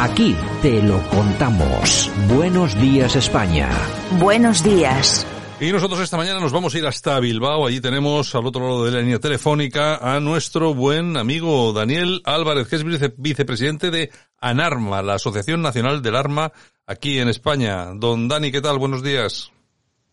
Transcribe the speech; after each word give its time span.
Aquí 0.00 0.34
te 0.62 0.82
lo 0.82 0.98
contamos. 1.10 2.10
Buenos 2.34 2.74
días 2.80 3.16
España. 3.16 3.68
Buenos 4.18 4.64
días. 4.64 5.26
Y 5.60 5.70
nosotros 5.72 6.00
esta 6.00 6.16
mañana 6.16 6.40
nos 6.40 6.52
vamos 6.52 6.74
a 6.74 6.78
ir 6.78 6.86
hasta 6.86 7.20
Bilbao. 7.20 7.66
Allí 7.66 7.82
tenemos 7.82 8.34
al 8.34 8.46
otro 8.46 8.62
lado 8.62 8.86
de 8.86 8.92
la 8.92 9.00
línea 9.00 9.18
telefónica 9.18 9.96
a 9.96 10.18
nuestro 10.18 10.72
buen 10.72 11.18
amigo 11.18 11.74
Daniel 11.74 12.22
Álvarez, 12.24 12.66
que 12.68 12.76
es 12.76 12.84
vice 12.84 13.12
vicepresidente 13.18 13.90
de 13.90 14.10
ANARMA, 14.38 15.02
la 15.02 15.16
Asociación 15.16 15.60
Nacional 15.60 16.00
del 16.00 16.16
Arma 16.16 16.50
aquí 16.86 17.18
en 17.18 17.28
España. 17.28 17.88
Don 17.94 18.26
Dani, 18.26 18.50
¿qué 18.50 18.62
tal? 18.62 18.78
Buenos 18.78 19.02
días. 19.02 19.52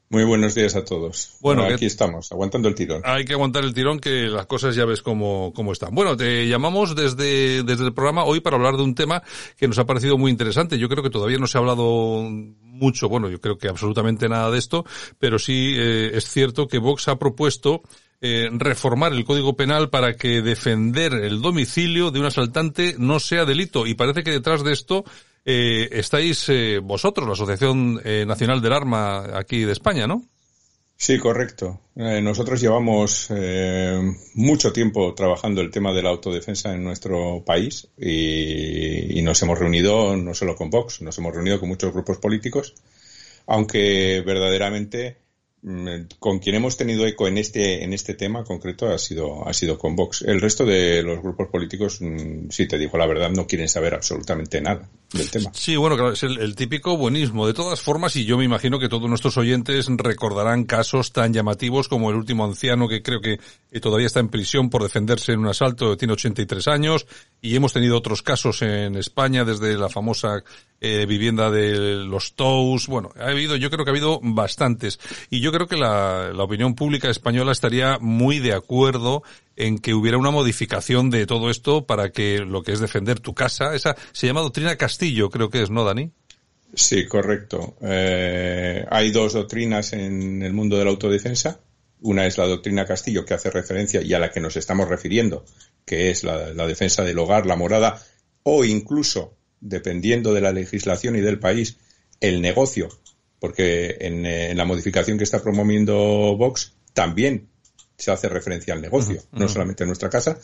Muy 0.10 0.24
buenos 0.24 0.56
días 0.56 0.76
a 0.78 0.86
todos. 0.86 1.36
Bueno, 1.42 1.64
aquí 1.64 1.86
estamos, 1.86 2.32
aguantando 2.32 2.70
el 2.70 2.76
tirón. 2.76 3.02
Hay 3.04 3.26
que 3.26 3.34
aguantar 3.34 3.66
el 3.66 3.74
tirón, 3.74 4.00
que 4.00 4.28
las 4.28 4.46
cosas 4.46 4.74
ya 4.74 4.86
ves 4.86 5.02
cómo, 5.02 5.52
cómo 5.54 5.74
están. 5.74 5.94
Bueno, 5.94 6.16
te 6.16 6.48
llamamos 6.48 6.96
desde, 6.96 7.64
desde 7.64 7.86
el 7.86 7.94
programa 7.94 8.24
hoy 8.24 8.40
para 8.40 8.56
hablar 8.56 8.78
de 8.78 8.84
un 8.84 8.96
tema 8.96 9.22
que 9.58 9.68
nos 9.68 9.78
ha 9.80 9.86
parecido 9.86 10.18
muy 10.18 10.32
interesante. 10.32 10.78
Yo 10.78 10.88
creo 10.88 11.04
que 11.04 11.10
todavía 11.10 11.38
no 11.38 11.48
se 11.48 11.58
ha 11.58 11.62
hablado 11.62 12.24
mucho, 12.24 13.10
bueno, 13.10 13.30
yo 13.30 13.42
creo 13.42 13.58
que 13.58 13.68
absolutamente 13.68 14.30
nada 14.30 14.50
de 14.50 14.60
esto, 14.60 14.86
pero 15.20 15.40
sí 15.40 15.76
eh, 15.78 16.12
es 16.14 16.30
cierto 16.30 16.70
que 16.70 16.78
Vox 16.78 17.10
ha 17.10 17.20
propuesto 17.20 17.82
eh, 18.22 18.50
reformar 18.52 19.14
el 19.14 19.26
Código 19.26 19.56
Penal 19.56 19.90
para 19.90 20.16
que 20.16 20.42
defender 20.42 21.14
el 21.14 21.42
domicilio 21.42 22.12
de 22.12 22.20
un 22.20 22.26
asaltante 22.26 22.96
no 22.98 23.20
sea 23.20 23.46
delito. 23.46 23.86
Y 23.86 23.94
parece 23.94 24.24
que 24.24 24.32
detrás 24.32 24.64
de 24.64 24.74
esto 24.74 25.04
eh, 25.50 25.88
estáis 25.98 26.50
eh, 26.50 26.80
vosotros, 26.84 27.26
la 27.26 27.32
Asociación 27.32 28.02
eh, 28.04 28.26
Nacional 28.28 28.62
del 28.62 28.74
Arma 28.74 29.38
aquí 29.38 29.64
de 29.64 29.72
España, 29.72 30.06
¿no? 30.06 30.26
Sí, 30.98 31.18
correcto. 31.20 31.80
nosotros 31.96 32.60
llevamos 32.60 33.30
mucho 34.34 34.74
tiempo 34.74 35.14
trabajando 35.14 35.62
el 35.62 35.70
tema 35.70 35.94
de 35.94 36.02
la 36.02 36.10
autodefensa 36.10 36.74
en 36.74 36.84
nuestro 36.84 37.44
país 37.46 37.88
y, 37.96 39.20
y, 39.20 39.22
nos 39.22 39.40
hemos 39.44 39.60
reunido 39.60 40.18
no 40.18 40.34
solo 40.34 40.56
con 40.56 40.72
Vox, 40.72 41.04
nos 41.04 41.16
hemos 41.20 41.36
reunido 41.36 41.60
con 41.60 41.70
muchos 41.70 41.94
grupos 41.94 42.18
políticos, 42.18 42.74
aunque 43.46 44.24
verdaderamente 44.26 45.18
con 46.20 46.40
quien 46.40 46.56
hemos 46.56 46.78
tenido 46.78 47.06
eco 47.08 47.28
en 47.28 47.38
este 47.38 47.84
en 47.84 47.92
este 47.92 48.14
tema 48.14 48.44
concreto 48.44 48.88
ha 48.88 48.98
sido 49.00 49.48
ha 49.48 49.54
sido 49.54 49.78
con 49.78 49.96
Vox. 49.96 50.22
El 50.22 50.40
resto 50.40 50.66
de 50.66 51.02
los 51.02 51.22
grupos 51.22 51.48
políticos, 51.50 51.98
mm, 52.00 52.50
si 52.50 52.68
te 52.68 52.78
digo 52.78 52.98
la 52.98 53.08
verdad, 53.08 53.32
no 53.32 53.48
quieren 53.48 53.68
saber 53.68 53.96
absolutamente 53.96 54.62
nada 54.62 54.88
del 55.12 55.32
tema. 55.32 55.52
Sí, 55.54 55.76
bueno, 55.76 55.96
claro, 55.96 56.14
es 56.14 56.24
el, 56.24 56.56
típico 56.56 56.96
buenismo. 56.96 57.48
De 57.48 57.54
todas 57.54 57.82
formas, 57.82 58.16
y 58.16 58.26
yo 58.26 58.38
me 58.38 58.46
imagino 58.46 58.78
que 58.78 58.88
todos 58.88 59.10
nuestros 59.10 59.38
oyentes 59.38 59.88
recordarán 59.90 60.66
casos 60.66 61.12
tan 61.12 61.34
llamativos 61.34 61.88
como 61.88 62.12
el 62.12 62.18
último 62.18 62.46
anciano 62.46 62.88
que 62.88 63.02
creo 63.02 63.20
que 63.20 63.40
todavía 63.82 64.08
está 64.08 64.20
en 64.20 64.30
prisión 64.30 64.70
por 64.70 64.84
defenderse 64.84 65.34
en 65.34 65.40
un 65.40 65.48
asalto, 65.48 65.98
tiene 65.98 66.14
83 66.14 66.68
años, 66.68 67.08
y 67.42 67.56
hemos 67.56 67.74
tenido 67.74 67.98
otros 67.98 68.22
casos 68.22 68.62
en 68.62 68.96
España 68.96 69.44
desde 69.44 69.76
la 69.76 69.90
famosa 69.90 70.44
eh, 70.80 71.06
vivienda 71.08 71.50
de 71.50 72.06
los 72.06 72.36
TOUs. 72.36 72.88
Bueno, 72.88 73.10
ha 73.18 73.30
habido, 73.30 73.56
yo 73.56 73.72
creo 73.72 73.84
que 73.84 73.90
ha 73.90 73.94
habido 73.94 74.20
bastantes. 74.22 75.00
Y 75.30 75.40
yo 75.40 75.52
creo 75.52 75.68
que 75.68 75.78
la, 75.78 76.32
opinión 76.38 76.76
pública 76.76 77.10
española 77.10 77.52
estaría 77.52 77.98
muy 78.00 78.40
de 78.40 78.54
acuerdo 78.54 79.24
en 79.56 79.80
que 79.80 79.94
hubiera 79.94 80.18
una 80.18 80.30
modificación 80.30 81.10
de 81.10 81.26
todo 81.26 81.50
esto 81.50 81.86
para 81.86 82.12
que 82.12 82.40
lo 82.40 82.62
que 82.62 82.74
es 82.74 82.80
defender 82.80 83.20
tu 83.20 83.34
casa, 83.34 83.74
esa 83.74 83.96
se 84.12 84.28
llama 84.28 84.42
doctrina 84.42 84.76
Castillo, 84.76 85.30
creo 85.32 85.50
que 85.50 85.64
es, 85.64 85.72
¿no, 85.72 85.84
Dani? 85.84 86.12
Sí, 86.74 87.08
correcto. 87.08 87.76
Eh, 87.82 88.86
hay 88.90 89.12
dos 89.12 89.34
doctrinas 89.34 89.94
en 89.94 90.44
el 90.44 90.54
mundo 90.54 90.78
de 90.78 90.86
la 90.86 90.92
autodefensa. 90.92 91.60
Una 92.02 92.28
es 92.28 92.38
la 92.38 92.46
doctrina 92.46 92.86
Castillo, 92.86 93.26
que 93.26 93.34
hace 93.34 93.50
referencia 93.50 94.02
y 94.04 94.14
a 94.14 94.20
la 94.20 94.30
que 94.30 94.40
nos 94.40 94.56
estamos 94.56 94.88
refiriendo, 94.88 95.44
que 95.86 96.12
es 96.12 96.24
la 96.24 96.68
defensa 96.68 97.04
del 97.04 97.18
hogar, 97.18 97.48
la 97.48 97.56
morada, 97.56 98.00
o 98.44 98.64
incluso 98.64 99.38
dependiendo 99.60 100.34
de 100.34 100.42
la 100.42 100.52
legislación 100.52 101.16
y 101.16 101.22
del 101.22 101.40
país, 101.40 101.78
el 102.20 102.42
negocio, 102.42 102.90
porque 103.40 103.98
en, 104.00 104.26
eh, 104.26 104.54
la 104.56 104.66
modificación 104.66 105.18
que 105.18 105.24
está 105.24 105.42
promoviendo 105.42 106.36
Vox 106.38 106.74
también 106.94 107.50
se 107.98 108.12
hace 108.12 108.30
referencia 108.30 108.74
al 108.74 108.82
negocio, 108.82 109.24
no 109.32 109.48
solamente 109.48 109.84
en 109.84 109.88
nuestra 109.88 110.10
casa. 110.10 110.40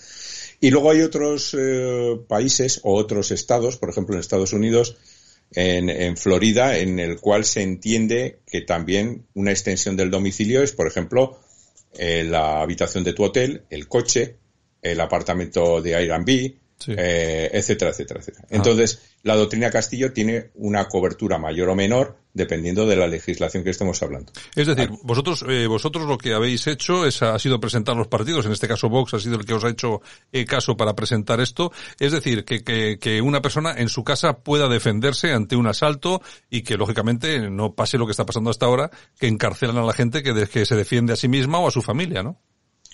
Y 0.60 0.72
luego 0.72 0.92
hay 0.92 1.02
otros 1.02 1.56
eh, 1.58 2.20
países 2.28 2.80
o 2.84 2.96
otros 2.96 3.32
estados, 3.32 3.78
por 3.78 3.90
ejemplo 3.90 4.16
en 4.16 4.22
Estados 4.22 4.54
Unidos, 4.54 4.98
en, 5.56 6.18
Florida, 6.18 6.78
en 6.78 7.00
el 7.00 7.20
cual 7.20 7.46
se 7.46 7.62
entiende 7.62 8.40
que 8.48 8.62
también 8.62 9.28
una 9.36 9.52
extensión 9.52 9.96
del 9.96 10.10
domicilio 10.10 10.64
es, 10.64 10.72
por 10.72 10.88
ejemplo, 10.88 11.40
eh, 11.94 12.24
la 12.24 12.62
habitación 12.62 13.04
de 13.04 13.14
tu 13.14 13.24
hotel, 13.24 13.64
el 13.70 13.88
coche, 13.88 14.38
el 14.82 15.00
apartamento 15.00 15.82
de 15.82 15.96
Airbnb, 15.96 16.56
eh, 16.88 17.50
etcétera, 17.54 17.92
etcétera, 17.92 18.20
etcétera. 18.20 18.46
Ah. 18.46 18.56
Entonces, 18.56 19.02
la 19.24 19.36
doctrina 19.36 19.72
Castillo 19.72 20.12
tiene 20.14 20.52
una 20.56 20.88
cobertura 20.88 21.38
mayor 21.38 21.70
o 21.70 21.76
menor 21.76 22.18
dependiendo 22.34 22.86
de 22.88 22.96
la 22.96 23.08
legislación 23.08 23.64
que 23.64 23.70
estemos 23.70 24.02
hablando. 24.02 24.32
Es 24.56 24.68
decir, 24.68 24.90
vosotros, 25.04 25.46
eh, 25.48 25.68
vosotros 25.68 26.08
lo 26.08 26.18
que 26.18 26.34
habéis 26.34 26.66
hecho 26.68 27.06
es, 27.06 27.22
ha 27.22 27.38
sido 27.38 27.60
presentar 27.60 27.96
los 27.96 28.08
partidos, 28.08 28.46
en 28.46 28.52
este 28.52 28.68
caso 28.68 28.90
Vox 28.90 29.14
ha 29.14 29.20
sido 29.20 29.36
el 29.36 29.46
que 29.46 29.54
os 29.54 29.64
ha 29.64 29.70
hecho 29.70 30.02
eh, 30.32 30.46
caso 30.46 30.76
para 30.76 30.96
presentar 30.96 31.40
esto, 31.40 31.72
es 32.00 32.12
decir, 32.12 32.44
que, 32.44 32.64
que, 32.64 32.98
que, 33.00 33.22
una 33.22 33.42
persona 33.42 33.76
en 33.78 33.88
su 33.88 34.04
casa 34.04 34.40
pueda 34.40 34.68
defenderse 34.68 35.32
ante 35.32 35.56
un 35.56 35.68
asalto 35.68 36.22
y 36.50 36.64
que 36.64 36.76
lógicamente 36.76 37.50
no 37.50 37.76
pase 37.76 37.98
lo 37.98 38.06
que 38.06 38.12
está 38.12 38.26
pasando 38.26 38.50
hasta 38.50 38.66
ahora, 38.66 38.90
que 39.20 39.28
encarcelan 39.28 39.78
a 39.78 39.84
la 39.84 39.94
gente 39.94 40.24
que, 40.24 40.34
que 40.48 40.66
se 40.66 40.76
defiende 40.76 41.14
a 41.14 41.18
sí 41.18 41.28
misma 41.28 41.60
o 41.60 41.68
a 41.68 41.72
su 41.72 41.82
familia, 41.82 42.24
¿no? 42.24 42.42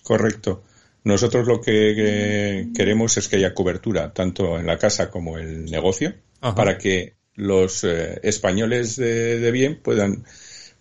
Correcto. 0.04 0.64
Nosotros 1.04 1.48
lo 1.48 1.62
que, 1.62 2.68
queremos 2.76 3.18
es 3.18 3.28
que 3.28 3.38
haya 3.38 3.54
cobertura 3.54 4.14
tanto 4.14 4.60
en 4.60 4.66
la 4.66 4.78
casa 4.78 5.10
como 5.10 5.38
en 5.38 5.48
el 5.48 5.66
negocio 5.66 6.14
para 6.40 6.78
que 6.78 7.16
los 7.36 7.84
eh, 7.84 8.20
españoles 8.24 8.96
de, 8.98 9.52
bien 9.52 9.80
puedan 9.82 10.26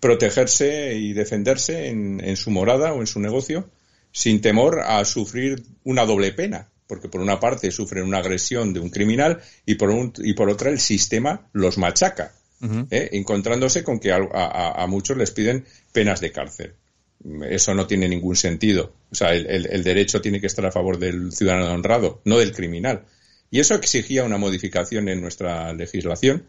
protegerse 0.00 0.94
y 0.94 1.12
defenderse 1.12 1.88
en, 1.88 2.20
en, 2.22 2.36
su 2.36 2.50
morada 2.50 2.92
o 2.92 3.00
en 3.00 3.06
su 3.06 3.20
negocio 3.20 3.70
sin 4.12 4.40
temor 4.40 4.80
a 4.80 5.04
sufrir 5.04 5.62
una 5.84 6.04
doble 6.04 6.32
pena, 6.32 6.68
porque 6.86 7.08
por 7.08 7.20
una 7.20 7.38
parte 7.38 7.70
sufren 7.70 8.04
una 8.04 8.18
agresión 8.18 8.72
de 8.72 8.80
un 8.80 8.90
criminal 8.90 9.40
y 9.66 9.76
por, 9.76 9.90
un, 9.90 10.12
y 10.18 10.34
por 10.34 10.50
otra 10.50 10.70
el 10.70 10.80
sistema 10.80 11.48
los 11.52 11.78
machaca, 11.78 12.32
¿eh? 12.90 13.10
encontrándose 13.12 13.84
con 13.84 14.00
que 14.00 14.12
a, 14.12 14.86
muchos 14.88 15.16
les 15.16 15.30
piden 15.30 15.64
penas 15.92 16.20
de 16.20 16.32
cárcel 16.32 16.74
eso 17.48 17.74
no 17.74 17.86
tiene 17.86 18.08
ningún 18.08 18.36
sentido. 18.36 18.92
O 19.10 19.14
sea, 19.14 19.34
el, 19.34 19.82
derecho 19.82 20.20
tiene 20.20 20.40
que 20.40 20.46
estar 20.46 20.64
a 20.66 20.72
favor 20.72 20.98
del 20.98 21.32
ciudadano 21.32 21.72
honrado, 21.72 22.20
no 22.24 22.38
del 22.38 22.52
criminal. 22.52 23.04
Y 23.50 23.60
eso 23.60 23.74
exigía 23.74 24.24
una 24.24 24.38
modificación 24.38 25.08
en 25.08 25.20
nuestra 25.20 25.72
legislación 25.72 26.46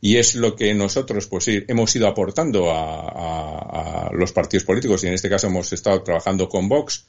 y 0.00 0.16
es 0.16 0.36
lo 0.36 0.54
que 0.54 0.72
nosotros 0.74 1.26
pues 1.26 1.46
hemos 1.48 1.94
ido 1.96 2.06
aportando 2.06 2.70
a, 2.70 4.10
los 4.12 4.32
partidos 4.32 4.64
políticos 4.64 5.02
y 5.02 5.08
en 5.08 5.14
este 5.14 5.28
caso 5.28 5.48
hemos 5.48 5.72
estado 5.72 6.02
trabajando 6.02 6.48
con 6.48 6.68
Vox 6.68 7.04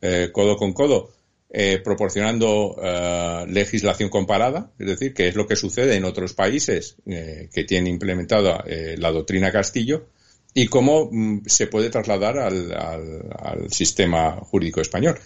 eh, 0.00 0.28
codo 0.32 0.56
con 0.56 0.72
codo 0.72 1.10
eh, 1.50 1.80
proporcionando 1.82 2.76
eh, 2.82 3.46
legislación 3.48 4.10
comparada, 4.10 4.70
es 4.78 4.86
decir, 4.86 5.14
que 5.14 5.28
es 5.28 5.34
lo 5.34 5.46
que 5.46 5.56
sucede 5.56 5.96
en 5.96 6.04
otros 6.04 6.34
países 6.34 6.96
que 7.06 7.64
tienen 7.64 7.94
implementada 7.94 8.62
la 8.98 9.10
doctrina 9.10 9.50
Castillo 9.50 10.08
y 10.54 10.66
cómo 10.66 11.08
mm, 11.10 11.42
se 11.46 11.66
puede 11.66 11.90
trasladar 11.90 12.38
al, 12.38 12.72
al, 12.72 13.70
sistema 13.70 14.32
jurídico 14.32 14.80
español. 14.80 15.18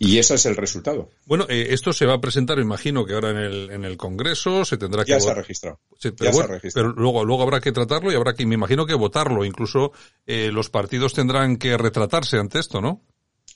Y 0.00 0.18
ese 0.18 0.34
es 0.34 0.46
el 0.46 0.56
resultado. 0.56 1.10
Bueno, 1.26 1.46
eh, 1.48 1.68
esto 1.70 1.92
se 1.92 2.04
va 2.04 2.14
a 2.14 2.20
presentar, 2.20 2.58
imagino 2.58 3.04
que 3.04 3.14
ahora 3.14 3.30
en 3.30 3.36
el, 3.36 3.70
en 3.70 3.84
el 3.84 3.96
Congreso 3.96 4.64
se 4.64 4.76
tendrá 4.76 5.04
que... 5.04 5.12
Ya 5.12 5.20
se 5.20 5.30
ha 5.30 5.34
registrado. 5.34 5.78
pero, 6.00 6.32
ya 6.32 6.60
se 6.60 6.70
pero 6.74 6.88
luego, 6.88 7.24
luego 7.24 7.44
habrá 7.44 7.60
que 7.60 7.70
tratarlo 7.70 8.10
y 8.10 8.16
habrá 8.16 8.34
que, 8.34 8.44
me 8.44 8.56
imagino 8.56 8.86
que 8.86 8.94
votarlo. 8.94 9.44
Incluso 9.44 9.92
eh, 10.26 10.50
los 10.52 10.68
partidos 10.68 11.14
tendrán 11.14 11.58
que 11.58 11.76
retratarse 11.76 12.38
ante 12.38 12.58
esto, 12.58 12.80
¿no? 12.80 13.04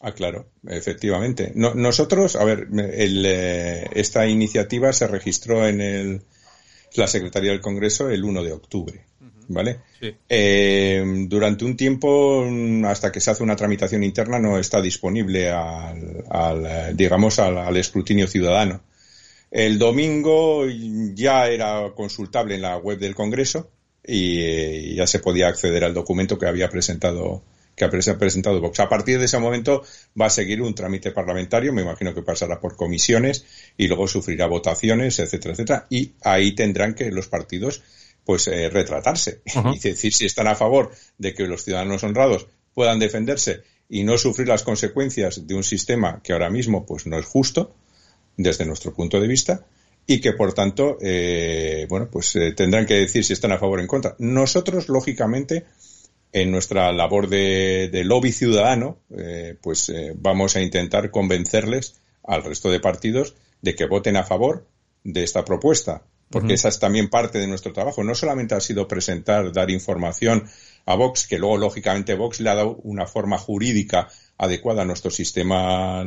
Ah, 0.00 0.12
claro, 0.12 0.50
efectivamente. 0.66 1.52
nosotros, 1.54 2.34
a 2.34 2.44
ver, 2.44 2.66
el, 2.72 3.24
eh, 3.24 3.88
esta 3.94 4.26
iniciativa 4.26 4.92
se 4.92 5.06
registró 5.06 5.66
en 5.66 5.80
el, 5.80 6.22
la 6.94 7.06
Secretaría 7.06 7.52
del 7.52 7.60
Congreso 7.60 8.10
el 8.10 8.24
1 8.24 8.42
de 8.42 8.52
octubre. 8.52 9.06
¿Vale? 9.52 9.80
Eh, 10.28 11.04
durante 11.28 11.64
un 11.64 11.76
tiempo, 11.76 12.44
hasta 12.86 13.12
que 13.12 13.20
se 13.20 13.30
hace 13.30 13.42
una 13.42 13.56
tramitación 13.56 14.02
interna, 14.02 14.38
no 14.38 14.58
está 14.58 14.80
disponible 14.80 15.50
al, 15.50 16.96
digamos, 16.96 17.38
al, 17.38 17.76
escrutinio 17.76 18.26
ciudadano. 18.26 18.82
El 19.50 19.78
domingo 19.78 20.64
ya 21.14 21.48
era 21.48 21.92
consultable 21.94 22.54
en 22.54 22.62
la 22.62 22.78
web 22.78 22.98
del 22.98 23.14
Congreso 23.14 23.70
y 24.04 24.40
eh, 24.40 24.94
ya 24.96 25.06
se 25.06 25.18
podía 25.18 25.48
acceder 25.48 25.84
al 25.84 25.94
documento 25.94 26.38
que 26.38 26.46
había 26.46 26.68
presentado 26.68 27.42
que 27.74 27.84
ha 27.84 27.90
presentado 27.90 28.60
Vox. 28.60 28.80
A 28.80 28.88
partir 28.88 29.18
de 29.18 29.24
ese 29.26 29.38
momento 29.38 29.82
va 30.20 30.26
a 30.26 30.30
seguir 30.30 30.60
un 30.62 30.74
trámite 30.74 31.10
parlamentario, 31.10 31.72
me 31.72 31.82
imagino 31.82 32.14
que 32.14 32.22
pasará 32.22 32.60
por 32.60 32.76
comisiones 32.76 33.44
y 33.76 33.88
luego 33.88 34.06
sufrirá 34.06 34.46
votaciones, 34.46 35.18
etcétera, 35.18 35.54
etcétera, 35.54 35.86
y 35.88 36.12
ahí 36.22 36.54
tendrán 36.54 36.94
que 36.94 37.10
los 37.10 37.28
partidos 37.28 37.82
pues 38.24 38.48
eh, 38.48 38.68
retratarse. 38.70 39.42
Y 39.74 39.78
decir 39.78 40.12
si 40.12 40.26
están 40.26 40.46
a 40.46 40.54
favor 40.54 40.92
de 41.18 41.34
que 41.34 41.46
los 41.46 41.64
ciudadanos 41.64 42.02
honrados 42.04 42.46
puedan 42.74 42.98
defenderse 42.98 43.62
y 43.88 44.04
no 44.04 44.16
sufrir 44.16 44.48
las 44.48 44.62
consecuencias 44.62 45.46
de 45.46 45.54
un 45.54 45.64
sistema 45.64 46.20
que 46.22 46.32
ahora 46.32 46.50
mismo 46.50 46.86
pues 46.86 47.06
no 47.06 47.18
es 47.18 47.26
justo 47.26 47.74
desde 48.36 48.64
nuestro 48.64 48.94
punto 48.94 49.20
de 49.20 49.28
vista 49.28 49.66
y 50.06 50.20
que 50.20 50.32
por 50.32 50.54
tanto 50.54 50.96
eh, 51.02 51.86
bueno 51.88 52.08
pues 52.10 52.34
eh, 52.36 52.52
tendrán 52.52 52.86
que 52.86 52.94
decir 52.94 53.24
si 53.24 53.34
están 53.34 53.52
a 53.52 53.58
favor 53.58 53.78
o 53.78 53.82
en 53.82 53.88
contra. 53.88 54.16
Nosotros 54.18 54.88
lógicamente 54.88 55.66
en 56.32 56.50
nuestra 56.50 56.90
labor 56.92 57.28
de, 57.28 58.02
lobby 58.04 58.32
ciudadano 58.32 58.96
pues 59.60 59.92
vamos 60.14 60.56
a 60.56 60.62
intentar 60.62 61.10
convencerles 61.10 62.00
al 62.24 62.42
resto 62.42 62.70
de 62.70 62.80
partidos 62.80 63.34
de 63.60 63.74
que 63.74 63.84
voten 63.84 64.16
a 64.16 64.24
favor 64.24 64.66
de 65.04 65.22
esta 65.24 65.44
propuesta 65.44 66.04
porque 66.32 66.54
esa 66.54 66.68
es 66.68 66.80
también 66.80 67.08
parte 67.08 67.38
de 67.38 67.46
nuestro 67.46 67.72
trabajo. 67.72 68.02
No 68.02 68.16
solamente 68.16 68.56
ha 68.56 68.60
sido 68.60 68.88
presentar 68.88 69.52
dar 69.52 69.70
información 69.70 70.48
a 70.86 70.96
Vox 70.96 71.28
que 71.28 71.38
luego 71.38 71.58
lógicamente 71.58 72.16
Vox 72.16 72.40
le 72.40 72.50
ha 72.50 72.56
dado 72.56 72.76
una 72.82 73.06
forma 73.06 73.38
jurídica 73.38 74.08
adecuada 74.38 74.82
a 74.82 74.84
nuestro 74.84 75.12
sistema 75.12 76.04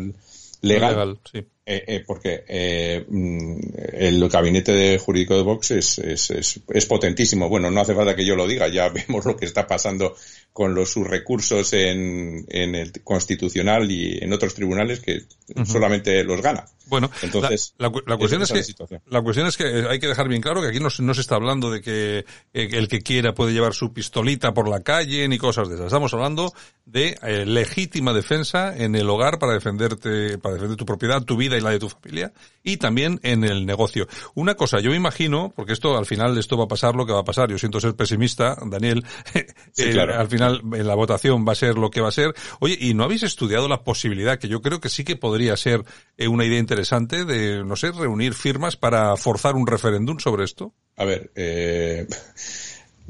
legal, 0.62 1.20
sí. 1.32 1.46
Eh, 1.68 1.84
eh, 1.88 2.04
porque 2.06 2.44
eh, 2.48 3.04
mm, 3.10 3.58
el 3.94 4.30
gabinete 4.30 4.72
de 4.72 5.00
jurídico 5.00 5.36
de 5.36 5.42
Vox 5.42 5.72
es, 5.72 5.98
es, 5.98 6.30
es, 6.30 6.60
es, 6.68 6.86
potentísimo. 6.86 7.50
Bueno, 7.50 7.72
no 7.72 7.82
hace 7.82 7.96
falta 7.96 8.16
que 8.16 8.24
yo 8.24 8.36
lo 8.36 8.46
diga, 8.46 8.68
ya 8.68 8.88
vemos 9.08 9.26
lo 9.26 9.36
que 9.36 9.46
está 9.46 9.66
pasando 9.66 10.16
con 10.54 10.76
los 10.76 10.92
sus 10.92 11.08
recursos 11.08 11.74
en, 11.74 12.46
en 12.50 12.76
el 12.76 12.92
constitucional 13.04 13.90
y 13.90 14.20
en 14.24 14.32
otros 14.32 14.54
tribunales 14.54 15.00
que 15.00 15.24
solamente 15.66 16.24
los 16.24 16.40
gana. 16.40 16.66
Bueno, 16.88 17.10
entonces 17.24 17.74
la, 17.80 17.90
cuestión 17.90 18.44
es, 18.44 18.52
que 18.52 19.00
la 19.08 19.22
cuestión 19.24 19.48
es 19.48 19.58
que 19.58 19.66
hay 19.90 20.00
que 20.00 20.08
dejar 20.08 20.30
bien 20.30 20.42
claro 20.42 20.62
que 20.62 20.68
aquí 20.68 20.80
no, 20.80 20.90
no 21.00 21.14
se 21.14 21.22
está 21.22 21.36
hablando 21.36 21.72
de 21.72 21.82
que 21.82 22.26
el 22.54 22.88
que 22.88 23.02
quiera 23.02 23.34
puede 23.34 23.54
llevar 23.54 23.74
su 23.74 23.92
pistolita 23.92 24.54
por 24.54 24.70
la 24.70 24.82
calle 24.82 25.28
ni 25.28 25.40
cosas 25.40 25.68
de 25.68 25.76
esas. 25.76 25.88
Estamos 25.88 26.14
hablando 26.14 26.54
de 26.86 27.18
legítima 27.46 28.14
defensa 28.14 28.78
en 28.78 28.96
el 28.96 29.10
hogar 29.10 29.40
para 29.40 29.54
defenderte, 29.54 30.38
para 30.38 30.56
defender 30.56 30.78
tu 30.78 30.86
propiedad, 30.86 31.24
tu 31.24 31.36
vida 31.36 31.55
y 31.58 31.62
la 31.62 31.72
de 31.72 31.80
tu 31.80 31.90
familia, 31.90 32.34
y 32.64 32.78
también 32.78 33.20
en 33.24 33.44
el 33.44 33.66
negocio. 33.66 34.08
Una 34.34 34.56
cosa, 34.56 34.80
yo 34.80 34.92
me 34.92 34.98
imagino, 34.98 35.54
porque 35.56 35.74
esto 35.74 35.98
al 35.98 36.06
final 36.06 36.38
esto 36.38 36.58
va 36.58 36.66
a 36.66 36.68
pasar 36.68 36.96
lo 36.96 37.06
que 37.06 37.14
va 37.14 37.20
a 37.20 37.24
pasar, 37.24 37.50
yo 37.50 37.58
siento 37.58 37.80
ser 37.80 37.96
pesimista, 37.96 38.58
Daniel, 38.66 39.06
eh, 39.34 40.00
al 40.00 40.28
final 40.28 40.62
en 40.74 40.88
la 40.88 40.96
votación 40.96 41.46
va 41.48 41.54
a 41.54 41.56
ser 41.56 41.78
lo 41.78 41.90
que 41.92 42.02
va 42.02 42.10
a 42.10 42.12
ser. 42.12 42.34
Oye, 42.60 42.78
¿y 42.80 42.94
no 42.94 43.04
habéis 43.04 43.24
estudiado 43.24 43.68
la 43.68 43.84
posibilidad, 43.84 44.40
que 44.40 44.48
yo 44.48 44.62
creo 44.62 44.80
que 44.80 44.90
sí 44.90 45.04
que 45.04 45.16
podría 45.16 45.56
ser 45.58 45.84
eh, 46.18 46.28
una 46.28 46.46
idea 46.46 46.60
interesante, 46.60 47.26
de, 47.26 47.64
no 47.64 47.76
sé, 47.76 47.92
reunir 47.92 48.34
firmas 48.34 48.76
para 48.76 49.16
forzar 49.18 49.56
un 49.56 49.68
referéndum 49.68 50.20
sobre 50.20 50.46
esto? 50.46 50.74
A 50.98 51.06
ver, 51.06 51.32
eh, 51.36 52.08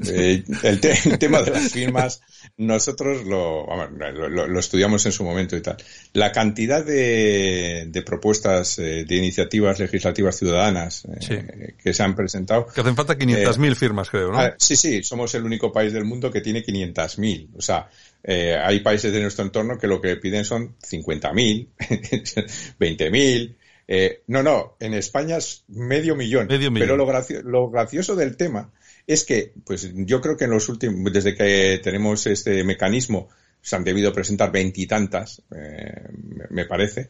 el, 0.00 0.44
el, 0.62 1.18
tema 1.18 1.42
de 1.42 1.50
las 1.50 1.72
firmas 1.72 2.20
nosotros 2.58 3.26
lo, 3.26 3.66
lo, 4.28 4.58
estudiamos 4.58 5.04
en 5.04 5.12
su 5.12 5.24
momento 5.24 5.56
y 5.56 5.60
tal. 5.60 5.76
La 6.14 6.32
cantidad 6.32 6.84
de, 6.84 7.84
de 7.88 8.02
propuestas 8.02 8.78
eh, 8.78 9.04
de 9.06 9.16
iniciativas 9.16 9.78
legislativas 9.78 10.38
ciudadanas 10.38 11.06
eh, 11.28 11.74
que 11.82 11.92
se 11.92 12.02
han 12.02 12.14
presentado. 12.14 12.66
Que 12.66 12.80
hacen 12.80 12.96
falta 12.96 13.18
500.000 13.18 13.72
eh, 13.72 13.74
firmas, 13.74 14.08
creo, 14.08 14.32
¿no? 14.32 14.38
Ah, 14.38 14.54
sí, 14.58 14.74
sí, 14.74 15.02
somos 15.02 15.34
el 15.34 15.44
único 15.44 15.70
país 15.70 15.92
del 15.92 16.04
mundo 16.04 16.30
que 16.30 16.40
tiene 16.40 16.64
500.000. 16.64 17.50
O 17.58 17.60
sea, 17.60 17.90
hay 18.24 18.80
países 18.80 19.12
de 19.12 19.20
nuestro 19.20 19.44
entorno 19.44 19.78
que 19.78 19.86
lo 19.86 20.00
que 20.00 20.16
piden 20.16 20.46
son 20.46 20.76
50.000, 20.78 21.68
20.000. 22.78 23.56
Eh, 23.88 24.22
no, 24.26 24.42
no, 24.42 24.76
en 24.80 24.94
España 24.94 25.36
es 25.36 25.64
medio 25.68 26.16
millón. 26.16 26.46
Medio 26.48 26.70
millón. 26.70 26.88
Pero 26.88 26.96
lo, 26.96 27.50
lo 27.50 27.70
gracioso 27.70 28.16
del 28.16 28.36
tema 28.36 28.72
es 29.06 29.24
que, 29.24 29.52
pues 29.64 29.92
yo 29.94 30.20
creo 30.20 30.36
que 30.36 30.44
en 30.44 30.50
los 30.50 30.68
últimos, 30.68 31.12
desde 31.12 31.34
que 31.34 31.80
tenemos 31.82 32.26
este 32.26 32.64
mecanismo, 32.64 33.28
se 33.60 33.76
han 33.76 33.84
debido 33.84 34.12
presentar 34.12 34.52
veintitantas, 34.52 35.42
eh, 35.54 36.08
me 36.50 36.66
parece, 36.66 37.08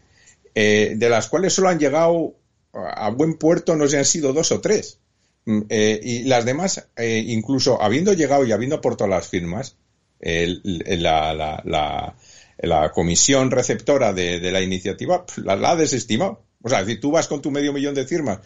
eh, 0.54 0.94
de 0.96 1.08
las 1.08 1.28
cuales 1.28 1.52
solo 1.52 1.68
han 1.68 1.78
llegado 1.78 2.34
a 2.72 3.10
buen 3.10 3.34
puerto, 3.34 3.76
no 3.76 3.86
sé, 3.88 3.98
han 3.98 4.04
sido 4.04 4.32
dos 4.32 4.52
o 4.52 4.60
tres. 4.60 4.98
Mm, 5.44 5.60
eh, 5.68 6.00
y 6.02 6.24
las 6.24 6.44
demás, 6.44 6.88
eh, 6.96 7.22
incluso 7.26 7.80
habiendo 7.82 8.12
llegado 8.12 8.44
y 8.44 8.52
habiendo 8.52 8.76
aportado 8.76 9.08
las 9.10 9.28
firmas, 9.28 9.76
la, 10.18 11.34
la, 11.34 11.62
la, 11.64 12.16
la, 12.56 12.92
comisión 12.92 13.50
receptora 13.50 14.14
de, 14.14 14.40
de 14.40 14.50
la 14.50 14.62
iniciativa 14.62 15.26
la, 15.44 15.56
la, 15.56 15.72
ha 15.72 15.76
desestimado. 15.76 16.45
O 16.66 16.68
sea, 16.68 16.84
si 16.84 16.96
tú 16.96 17.12
vas 17.12 17.28
con 17.28 17.40
tu 17.40 17.52
medio 17.52 17.72
millón 17.72 17.94
de 17.94 18.04
firmas 18.04 18.40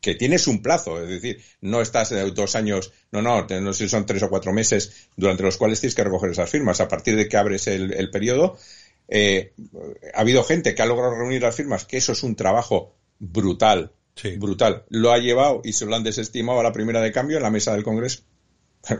que 0.00 0.14
tienes 0.14 0.46
un 0.46 0.62
plazo, 0.62 1.02
es 1.02 1.08
decir, 1.08 1.42
no 1.60 1.80
estás 1.80 2.12
eh, 2.12 2.30
dos 2.30 2.54
años, 2.54 2.92
no, 3.10 3.20
no, 3.20 3.44
no 3.48 3.72
sé 3.72 3.84
si 3.84 3.88
son 3.88 4.06
tres 4.06 4.22
o 4.22 4.28
cuatro 4.28 4.52
meses 4.52 5.08
durante 5.16 5.42
los 5.42 5.56
cuales 5.56 5.80
tienes 5.80 5.96
que 5.96 6.04
recoger 6.04 6.30
esas 6.30 6.48
firmas. 6.48 6.80
A 6.80 6.86
partir 6.86 7.16
de 7.16 7.28
que 7.28 7.36
abres 7.36 7.66
el, 7.66 8.10
periodo, 8.12 8.56
eh, 9.08 9.54
ha 10.14 10.20
habido 10.20 10.44
gente 10.44 10.72
que 10.72 10.82
ha 10.82 10.86
logrado 10.86 11.16
reunir 11.16 11.42
las 11.42 11.56
firmas, 11.56 11.84
que 11.84 11.96
eso 11.96 12.12
es 12.12 12.22
un 12.22 12.36
trabajo 12.36 12.94
brutal, 13.18 13.90
brutal. 14.38 14.84
Lo 14.88 15.10
ha 15.10 15.18
llevado 15.18 15.60
y 15.64 15.72
se 15.72 15.84
lo 15.84 15.96
han 15.96 16.04
desestimado 16.04 16.60
a 16.60 16.62
la 16.62 16.72
primera 16.72 17.00
de 17.00 17.10
cambio 17.10 17.38
en 17.38 17.42
la 17.42 17.50
mesa 17.50 17.72
del 17.72 17.82
Congreso. 17.82 18.22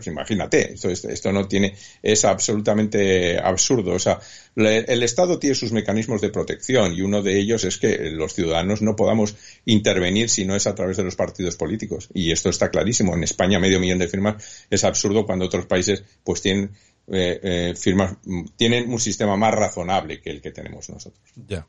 Imagínate, 0.06 0.75
esto, 0.75 0.88
esto 0.88 1.32
no 1.32 1.46
tiene, 1.46 1.75
es 2.02 2.25
absolutamente 2.25 3.38
absurdo. 3.38 3.92
O 3.92 3.98
sea, 3.98 4.19
el 4.56 5.02
Estado 5.02 5.38
tiene 5.38 5.54
sus 5.54 5.72
mecanismos 5.72 6.20
de 6.20 6.31
protección 6.31 6.94
y 6.94 7.02
uno 7.02 7.22
de 7.22 7.38
ellos 7.38 7.64
es 7.64 7.78
que 7.78 8.10
los 8.10 8.34
ciudadanos 8.34 8.82
no 8.82 8.96
podamos 8.96 9.36
intervenir 9.64 10.28
si 10.28 10.44
no 10.44 10.54
es 10.54 10.66
a 10.66 10.75
través 10.75 10.96
de 10.96 11.04
los 11.04 11.16
partidos 11.16 11.56
políticos. 11.56 12.08
Y 12.14 12.31
esto 12.31 12.50
está 12.50 12.70
clarísimo. 12.70 13.14
En 13.14 13.25
España 13.25 13.58
medio 13.58 13.81
millón 13.81 13.98
de 13.98 14.08
firmas 14.08 14.66
es 14.70 14.84
absurdo 14.84 15.26
cuando 15.26 15.46
otros 15.46 15.66
países 15.66 16.04
pues 16.22 16.40
tienen 16.40 16.70
eh, 17.06 17.38
eh, 17.42 17.75
firmas 17.76 18.16
tienen 18.56 18.90
un 18.90 18.98
sistema 18.98 19.37
más 19.37 19.52
razonable 19.52 20.22
que 20.22 20.30
el 20.30 20.40
que 20.40 20.52
tenemos 20.52 20.88
nosotros. 20.88 21.22
Ya. 21.46 21.66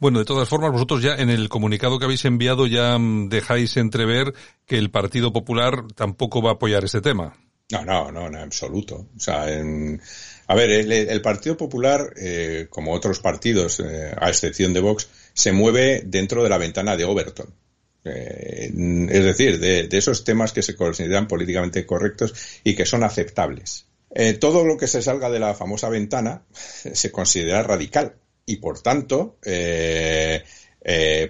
Bueno, 0.00 0.18
de 0.18 0.24
todas 0.24 0.48
formas, 0.48 0.72
vosotros 0.72 1.02
ya 1.02 1.14
en 1.16 1.28
el 1.28 1.50
comunicado 1.50 1.98
que 1.98 2.06
habéis 2.06 2.24
enviado 2.24 2.66
ya 2.66 2.96
mm, 2.98 3.28
dejáis 3.28 3.76
entrever 3.76 4.32
que 4.64 4.78
el 4.78 4.90
Partido 4.90 5.30
Popular 5.30 5.84
tampoco 5.94 6.40
va 6.40 6.52
a 6.52 6.54
apoyar 6.54 6.84
este 6.84 7.02
tema. 7.02 7.36
No, 7.70 7.84
no, 7.84 8.10
no, 8.10 8.26
en 8.28 8.36
absoluto. 8.36 9.08
O 9.14 9.20
sea, 9.20 9.42
a 9.42 10.54
ver, 10.54 10.70
el, 10.70 11.20
Partido 11.20 11.54
Popular, 11.58 12.14
eh, 12.16 12.66
como 12.70 12.92
otros 12.94 13.20
partidos, 13.20 13.80
eh, 13.80 14.14
a 14.16 14.30
excepción 14.30 14.72
de 14.72 14.80
Vox, 14.80 15.08
se 15.34 15.52
mueve 15.52 16.02
dentro 16.06 16.42
de 16.42 16.48
la 16.48 16.56
ventana 16.56 16.96
de 16.96 17.04
Overton. 17.04 17.54
Eh, 18.04 18.72
es 19.10 19.24
decir, 19.24 19.60
de, 19.60 19.86
esos 19.92 20.24
temas 20.24 20.54
que 20.54 20.62
se 20.62 20.74
consideran 20.76 21.28
políticamente 21.28 21.84
correctos 21.84 22.32
y 22.64 22.74
que 22.74 22.86
son 22.86 23.04
aceptables. 23.04 23.84
todo 24.40 24.64
lo 24.64 24.78
que 24.78 24.86
se 24.86 25.02
salga 25.02 25.28
de 25.28 25.38
la 25.38 25.54
famosa 25.54 25.90
ventana 25.90 26.44
se 26.52 27.12
considera 27.12 27.62
radical 27.62 28.14
y, 28.46 28.56
por 28.56 28.80
tanto, 28.80 29.36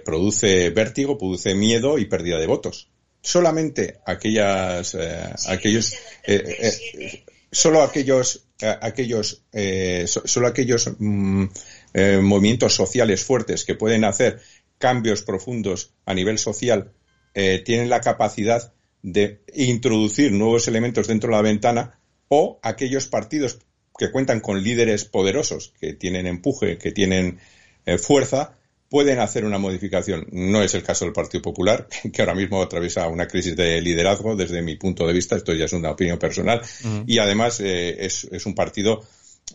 produce 0.05 0.69
vértigo, 0.69 1.17
produce 1.17 1.53
miedo 1.53 1.97
y 1.97 2.05
pérdida 2.05 2.39
de 2.39 2.47
votos 2.47 2.89
solamente 3.21 3.99
aquellas, 4.05 4.95
eh, 4.95 5.33
aquellos, 5.47 5.93
eh, 6.25 6.57
eh, 6.59 7.23
solo 7.51 7.81
aquellos, 7.81 8.45
aquellos, 8.81 9.43
solo 10.05 10.47
aquellos 10.47 10.91
mm, 10.99 11.45
movimientos 12.21 12.75
sociales 12.75 13.23
fuertes 13.23 13.63
que 13.63 13.75
pueden 13.75 14.03
hacer 14.03 14.41
cambios 14.77 15.21
profundos 15.21 15.93
a 16.05 16.13
nivel 16.13 16.37
social 16.37 16.91
tienen 17.33 17.89
la 17.89 18.01
capacidad 18.01 18.73
de 19.01 19.41
introducir 19.55 20.33
nuevos 20.33 20.67
elementos 20.67 21.07
dentro 21.07 21.29
de 21.29 21.35
la 21.37 21.41
ventana 21.41 21.99
o 22.27 22.59
aquellos 22.61 23.07
partidos 23.07 23.59
que 23.97 24.11
cuentan 24.11 24.41
con 24.41 24.61
líderes 24.61 25.05
poderosos, 25.05 25.73
que 25.79 25.93
tienen 25.93 26.27
empuje, 26.27 26.77
que 26.77 26.91
tienen 26.91 27.39
fuerza, 27.97 28.58
pueden 28.89 29.19
hacer 29.19 29.45
una 29.45 29.57
modificación. 29.57 30.27
No 30.31 30.61
es 30.61 30.73
el 30.73 30.83
caso 30.83 31.05
del 31.05 31.13
Partido 31.13 31.41
Popular, 31.41 31.87
que 32.13 32.21
ahora 32.21 32.35
mismo 32.35 32.61
atraviesa 32.61 33.07
una 33.07 33.27
crisis 33.27 33.55
de 33.55 33.79
liderazgo 33.81 34.35
desde 34.35 34.61
mi 34.61 34.75
punto 34.75 35.07
de 35.07 35.13
vista, 35.13 35.35
esto 35.35 35.53
ya 35.53 35.65
es 35.65 35.73
una 35.73 35.91
opinión 35.91 36.17
personal, 36.17 36.61
y 37.05 37.19
además 37.19 37.59
eh, 37.61 38.05
es, 38.05 38.25
es, 38.25 38.45
un 38.45 38.55
partido 38.55 39.03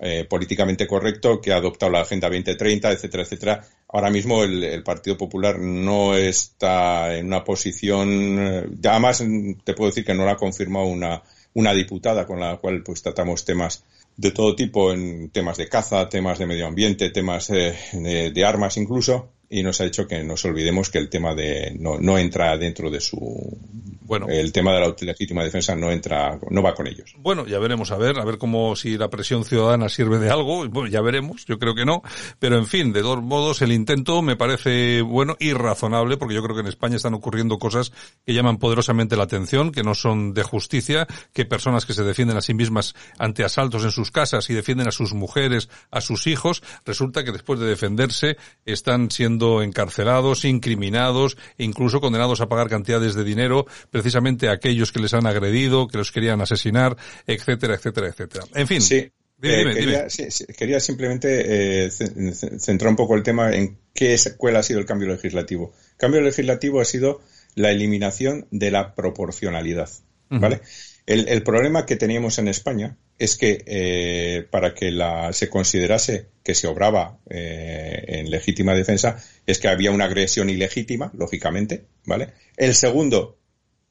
eh, 0.01 0.25
políticamente 0.29 0.87
correcto 0.87 1.41
que 1.41 1.53
ha 1.53 1.57
adoptado 1.57 1.93
la 1.93 2.01
Agenda 2.01 2.29
2030, 2.29 2.93
etcétera, 2.93 3.23
etcétera. 3.25 3.65
Ahora 3.89 4.11
mismo 4.11 4.43
el, 4.43 4.63
el 4.63 4.83
Partido 4.83 5.17
Popular 5.17 5.59
no 5.59 6.17
está 6.17 7.17
en 7.17 7.27
una 7.27 7.45
posición, 7.45 8.39
eh, 8.39 8.67
además 8.89 9.23
te 9.65 9.75
puedo 9.75 9.91
decir 9.91 10.05
que 10.05 10.15
no 10.15 10.25
lo 10.25 10.31
ha 10.31 10.37
confirmado 10.37 10.87
una, 10.87 11.23
una 11.55 11.73
diputada 11.73 12.27
con 12.27 12.41
la 12.41 12.57
cual 12.57 12.83
pues 12.83 13.03
tratamos 13.03 13.45
temas 13.45 13.85
de 14.17 14.31
todo 14.31 14.55
tipo 14.55 14.93
en 14.93 15.31
temas 15.31 15.57
de 15.57 15.69
caza, 15.69 16.09
temas 16.09 16.39
de 16.39 16.47
medio 16.47 16.67
ambiente, 16.67 17.11
temas 17.11 17.51
eh, 17.51 17.77
de, 17.93 18.45
armas 18.45 18.77
incluso. 18.77 19.31
Y 19.55 19.63
nos 19.63 19.81
ha 19.81 19.85
hecho 19.85 20.09
que 20.09 20.25
nos 20.25 20.45
olvidemos 20.45 20.91
que 20.91 20.99
el 20.99 21.09
tema 21.09 21.33
de 21.33 21.77
no, 21.79 21.97
no 22.01 22.19
entra 22.19 22.59
dentro 22.59 22.91
de 22.91 23.01
su 23.01 23.57
bueno. 24.03 24.27
el 24.29 24.53
tema 24.53 24.73
de 24.75 24.81
la 24.81 24.95
legítima 25.01 25.45
defensa 25.45 25.77
no 25.77 25.93
entra 25.93 26.39
no 26.51 26.61
va 26.61 26.75
con 26.75 26.89
ellos. 26.89 27.15
Bueno 27.19 27.47
ya 27.47 27.61
veremos 27.61 27.93
a 27.93 27.97
ver 27.97 28.19
a 28.19 28.25
ver 28.25 28.37
cómo 28.37 28.75
si 28.75 28.99
la 28.99 29.09
presión 29.11 29.45
ciudadana 29.45 29.89
sirve 29.89 30.19
de 30.19 30.29
algo 30.29 30.69
bueno 30.69 30.89
ya 30.89 31.01
veremos 31.01 31.47
yo 31.47 31.61
creo 31.61 31.77
que 31.77 31.85
no 31.85 32.03
pero 32.41 32.59
en 32.59 32.67
fin 32.67 32.93
de 32.93 33.03
todos 33.03 33.23
modos 33.23 33.63
el 33.63 33.71
intento 33.71 34.23
me 34.23 34.35
parece 34.35 35.03
bueno 35.03 35.37
y 35.39 35.53
razonable 35.53 36.17
porque 36.17 36.35
yo 36.35 36.43
creo 36.43 36.57
que 36.57 36.63
en 36.63 36.69
España 36.69 36.97
están 36.97 37.15
ocurriendo 37.15 37.61
cosas 37.61 37.93
que 38.27 38.35
llaman 38.35 38.59
poderosamente 38.59 39.17
la 39.17 39.23
atención 39.23 39.71
que 39.71 39.85
no 39.85 39.95
son 39.95 40.35
de 40.35 40.43
justicia 40.43 41.07
que 41.33 41.45
personas 41.45 41.87
que 41.87 41.93
se 41.93 42.03
defienden 42.03 42.37
a 42.37 42.43
sí 42.43 42.55
mismas 42.55 42.97
ante 43.19 43.45
asaltos 43.45 43.85
en 43.85 43.93
sus 43.93 44.11
casas 44.11 44.51
y 44.51 44.55
defienden 44.55 44.89
a 44.89 44.93
sus 44.93 45.15
mujeres 45.15 45.69
a 45.93 46.01
sus 46.01 46.27
hijos 46.27 46.61
resulta 46.85 47.23
que 47.23 47.31
después 47.31 47.61
de 47.61 47.67
defenderse 47.67 48.37
están 48.67 49.13
siendo 49.13 49.44
encarcelados, 49.63 50.45
incriminados, 50.45 51.37
incluso 51.59 52.01
condenados 52.01 52.41
a 52.41 52.49
pagar 52.49 52.69
cantidades 52.69 53.15
de 53.15 53.25
dinero 53.25 53.67
precisamente 53.91 54.49
a 54.49 54.53
aquellos 54.53 54.93
que 54.93 55.01
les 55.01 55.15
han 55.15 55.27
agredido, 55.27 55.89
que 55.89 55.99
los 55.99 56.13
querían 56.13 56.41
asesinar, 56.41 56.97
etcétera, 57.27 57.75
etcétera, 57.75 58.09
etcétera. 58.09 58.45
En 58.55 58.67
fin. 58.67 58.81
Sí. 58.81 59.11
Eh, 59.43 60.09
quería, 60.57 60.81
simplemente 60.81 61.87
eh, 61.87 61.91
centrar 61.91 62.89
un 62.89 62.97
poco 62.97 63.15
el 63.15 63.23
tema 63.23 63.53
en 63.53 63.77
qué 63.93 64.15
es, 64.15 64.35
cuál 64.39 64.57
ha 64.57 64.63
sido 64.63 64.81
el 64.81 64.87
cambio 64.87 65.09
legislativo. 65.09 65.75
El 65.93 65.97
cambio 65.99 66.21
legislativo 66.23 66.81
ha 66.81 66.85
sido 66.85 67.21
la 67.55 67.71
eliminación 67.71 68.47
de 68.51 68.71
la 68.71 68.95
proporcionalidad, 68.95 69.91
¿vale? 70.31 70.61
El, 71.07 71.43
problema 71.43 71.85
que 71.85 71.97
teníamos 71.97 72.39
en 72.39 72.49
España 72.49 72.97
es 73.19 73.37
que 73.37 73.63
eh, 73.67 74.47
para 74.51 74.73
que 74.73 74.91
la, 74.91 75.35
se 75.35 75.51
considerase 75.51 76.29
que 76.43 76.55
se 76.55 76.67
obraba 76.67 77.19
eh, 77.29 78.05
en 78.09 78.31
legítima 78.31 78.75
defensa 78.75 79.23
es 79.47 79.59
que 79.59 79.69
había 79.69 79.91
una 79.91 80.07
agresión 80.07 80.49
ilegítima, 80.49 81.13
lógicamente, 81.15 81.85
¿vale? 82.07 82.33
El 82.57 82.75
segundo, 82.75 83.39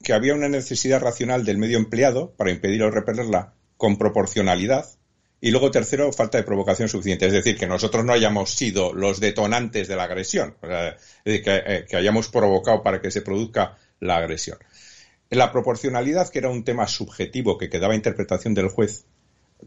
que 0.02 0.12
había 0.12 0.34
una 0.34 0.48
necesidad 0.48 1.00
racional 1.00 1.44
del 1.44 1.58
medio 1.58 1.78
empleado 1.78 2.34
para 2.36 2.50
impedir 2.50 2.82
o 2.82 2.90
repelerla 2.90 3.54
con 3.76 3.96
proporcionalidad. 3.96 4.86
Y 5.40 5.50
luego 5.50 5.70
tercero, 5.70 6.12
falta 6.12 6.38
de 6.38 6.44
provocación 6.44 6.88
suficiente. 6.88 7.26
Es 7.26 7.32
decir, 7.32 7.56
que 7.56 7.66
nosotros 7.66 8.04
no 8.04 8.12
hayamos 8.12 8.50
sido 8.54 8.92
los 8.92 9.20
detonantes 9.20 9.86
de 9.86 9.96
la 9.96 10.04
agresión. 10.04 10.56
O 10.62 10.66
sea, 10.66 10.96
que, 11.22 11.42
eh, 11.44 11.84
que 11.88 11.96
hayamos 11.96 12.28
provocado 12.28 12.82
para 12.82 13.00
que 13.00 13.10
se 13.10 13.20
produzca 13.20 13.76
la 14.00 14.16
agresión. 14.16 14.58
La 15.34 15.52
proporcionalidad, 15.52 16.28
que 16.28 16.38
era 16.38 16.48
un 16.48 16.64
tema 16.64 16.86
subjetivo 16.86 17.58
que 17.58 17.68
quedaba 17.68 17.92
a 17.92 17.96
interpretación 17.96 18.54
del 18.54 18.68
juez, 18.68 19.04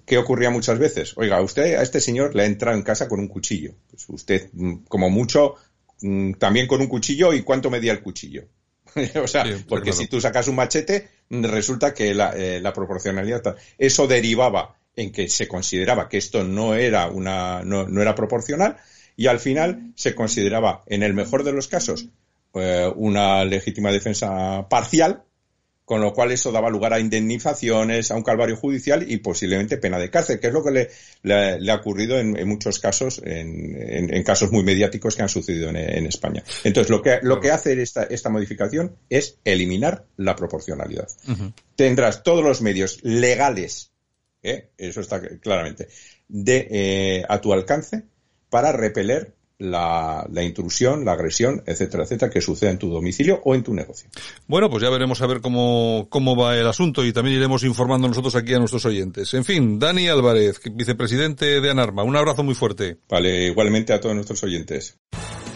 ¿qué 0.06 0.18
ocurría 0.18 0.50
muchas 0.50 0.80
veces? 0.80 1.14
Oiga, 1.18 1.42
usted 1.42 1.76
a 1.76 1.82
este 1.82 2.00
señor 2.00 2.36
le 2.36 2.44
ha 2.44 2.46
entrado 2.46 2.78
en 2.78 2.84
casa 2.84 3.08
con 3.08 3.20
un 3.20 3.28
cuchillo. 3.28 3.74
Pues 3.90 4.06
usted, 4.10 4.50
mm, 4.54 4.86
como 4.88 5.10
mucho, 5.10 5.56
mm, 6.02 6.34
también 6.34 6.68
con 6.68 6.82
un 6.82 6.88
cuchillo, 6.88 7.34
¿y 7.34 7.44
cuánto 7.44 7.70
medía 7.70 7.92
el 7.92 8.02
cuchillo? 8.02 8.46
o 9.24 9.28
sea, 9.28 9.46
porque 9.68 9.94
si 9.94 10.08
tú 10.08 10.22
sacas 10.22 10.48
un 10.48 10.56
machete, 10.56 11.10
mm, 11.30 11.44
resulta 11.46 11.94
que 11.94 12.14
la, 12.14 12.32
eh, 12.36 12.60
la, 12.62 12.74
proporcionalidad, 12.74 13.56
eso 13.78 14.08
derivaba 14.08 14.76
en 14.96 15.12
que 15.12 15.30
se 15.30 15.48
consideraba 15.48 16.10
que 16.10 16.18
esto 16.18 16.44
no 16.44 16.74
era 16.74 17.08
una, 17.08 17.64
no, 17.64 17.88
no 17.88 18.02
era 18.02 18.16
proporcional, 18.16 18.78
y 19.16 19.28
al 19.28 19.40
final 19.40 19.92
se 19.96 20.16
consideraba, 20.16 20.84
en 20.88 21.04
el 21.04 21.14
mejor 21.14 21.44
de 21.44 21.52
los 21.52 21.68
casos, 21.68 22.08
eh, 22.54 22.92
una 22.96 23.44
legítima 23.46 23.92
defensa 23.92 24.68
parcial, 24.70 25.24
con 25.88 26.02
lo 26.02 26.14
cual 26.14 26.34
eso 26.34 26.52
daba 26.52 26.70
lugar 26.70 26.92
a 26.92 27.00
indemnizaciones, 27.00 28.12
a 28.12 28.18
un 28.18 28.22
calvario 28.22 28.58
judicial 28.58 29.10
y 29.10 29.20
posiblemente 29.20 29.78
pena 29.78 29.98
de 29.98 30.10
cárcel, 30.10 30.38
que 30.38 30.48
es 30.48 30.54
lo 30.54 30.62
que 30.62 30.90
le, 31.24 31.72
ha 31.72 31.76
ocurrido 31.76 32.20
en, 32.20 32.46
muchos 32.46 32.80
casos, 32.80 33.22
en, 33.24 34.22
casos 34.24 34.52
muy 34.52 34.64
mediáticos 34.64 35.16
que 35.16 35.22
han 35.22 35.30
sucedido 35.30 35.70
en, 35.70 36.06
España. 36.06 36.44
Entonces, 36.66 36.90
lo 36.90 37.02
que, 37.02 37.20
lo 37.22 37.40
que 37.40 37.52
hace 37.52 37.82
esta, 37.82 38.04
esta 38.04 38.30
modificación 38.30 38.98
es 39.10 39.40
eliminar 39.46 40.04
la 40.18 40.36
proporcionalidad. 40.36 41.08
Tendrás 41.78 42.22
todos 42.22 42.44
los 42.44 42.62
medios 42.62 43.00
legales, 43.04 43.94
¿eh? 44.44 44.72
eso 44.78 45.00
está 45.00 45.22
claramente, 45.40 45.88
de, 46.28 46.68
eh, 46.70 47.26
a 47.30 47.40
tu 47.40 47.54
alcance 47.54 48.04
para 48.50 48.74
repeler 48.74 49.38
la, 49.60 50.26
la, 50.32 50.44
intrusión, 50.44 51.06
la 51.06 51.14
agresión, 51.14 51.64
etcétera, 51.66 52.04
etcétera, 52.04 52.32
que 52.32 52.42
suceda 52.42 52.72
en 52.72 52.78
tu 52.78 52.90
domicilio 52.90 53.42
o 53.44 53.56
en 53.56 53.64
tu 53.64 53.74
negocio. 53.74 54.10
Bueno, 54.48 54.70
pues 54.70 54.84
ya 54.84 54.90
veremos 54.90 55.22
a 55.22 55.28
ver 55.28 55.42
cómo, 55.42 56.08
cómo 56.10 56.36
va 56.36 56.56
el 56.58 56.68
asunto 56.68 57.06
y 57.06 57.14
también 57.14 57.38
iremos 57.38 57.64
informando 57.64 58.08
nosotros 58.08 58.36
aquí 58.36 58.54
a 58.54 58.60
nuestros 58.60 58.86
oyentes. 58.86 59.34
En 59.34 59.46
fin, 59.46 59.80
Dani 59.80 60.08
Álvarez, 60.08 60.62
vicepresidente 60.72 61.62
de 61.62 61.72
ANARMA, 61.72 62.04
un 62.04 62.16
abrazo 62.16 62.44
muy 62.44 62.56
fuerte. 62.56 62.98
Vale, 63.10 63.48
igualmente 63.48 63.94
a 63.94 64.00
todos 64.00 64.16
nuestros 64.16 64.44
oyentes. 64.44 64.98